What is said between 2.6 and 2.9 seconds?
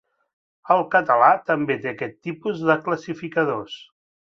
de